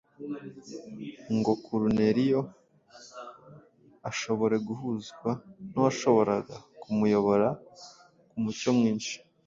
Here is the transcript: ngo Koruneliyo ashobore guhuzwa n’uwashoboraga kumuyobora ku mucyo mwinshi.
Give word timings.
ngo 1.37 1.51
Koruneliyo 1.63 2.41
ashobore 4.09 4.55
guhuzwa 4.67 5.29
n’uwashoboraga 5.69 6.55
kumuyobora 6.81 7.47
ku 8.29 8.37
mucyo 8.43 8.69
mwinshi. 8.77 9.15